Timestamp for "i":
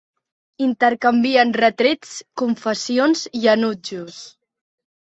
3.43-3.45